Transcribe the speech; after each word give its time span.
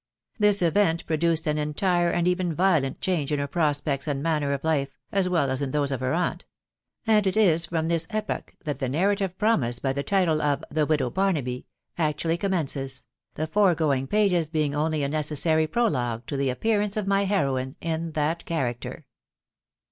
This 0.39 0.63
event 0.63 1.05
produced 1.05 1.45
an 1.45 1.59
entire 1.59 2.09
and 2.09 2.27
even 2.27 2.55
violent 2.55 3.01
change 3.01 3.31
in 3.31 3.37
her 3.37 3.45
prospects 3.45 4.07
and 4.07 4.23
manner 4.23 4.51
of 4.51 4.63
life, 4.63 4.97
as 5.11 5.29
well 5.29 5.51
as 5.51 5.61
in 5.61 5.69
those 5.69 5.91
of 5.91 5.99
her 5.99 6.11
aunt; 6.15 6.43
and 7.05 7.27
it 7.27 7.37
is 7.37 7.67
from 7.67 7.87
this 7.87 8.07
epoch 8.09 8.55
that 8.63 8.79
the 8.79 8.89
narrative 8.89 9.37
pro 9.37 9.57
mised 9.57 9.83
by 9.83 9.93
the 9.93 10.01
title 10.01 10.41
of 10.41 10.61
ts 10.61 10.65
The 10.71 10.87
Widow 10.87 11.11
Barnaby" 11.11 11.67
actually 11.99 12.39
com 12.39 12.49
mences, 12.49 13.03
the 13.35 13.45
foregoing 13.45 14.07
pages 14.07 14.49
being 14.49 14.73
only 14.73 15.03
a 15.03 15.07
necessary 15.07 15.67
prologue 15.67 16.25
to 16.25 16.35
the 16.35 16.49
appearance 16.49 16.97
of 16.97 17.05
my 17.05 17.25
heroine 17.25 17.75
in 17.79 18.13
that 18.13 18.43
character. 18.45 19.05